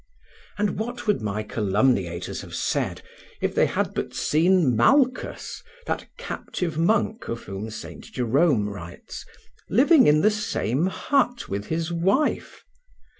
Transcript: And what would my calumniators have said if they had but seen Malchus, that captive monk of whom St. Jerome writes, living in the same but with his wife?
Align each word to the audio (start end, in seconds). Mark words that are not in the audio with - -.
And 0.57 0.79
what 0.79 1.05
would 1.05 1.21
my 1.21 1.43
calumniators 1.43 2.41
have 2.41 2.55
said 2.55 3.03
if 3.39 3.53
they 3.53 3.67
had 3.67 3.93
but 3.93 4.15
seen 4.15 4.75
Malchus, 4.75 5.61
that 5.85 6.07
captive 6.17 6.75
monk 6.75 7.27
of 7.27 7.43
whom 7.43 7.69
St. 7.69 8.05
Jerome 8.05 8.67
writes, 8.67 9.27
living 9.69 10.07
in 10.07 10.21
the 10.21 10.31
same 10.31 10.89
but 11.11 11.47
with 11.47 11.67
his 11.67 11.93
wife? 11.93 12.63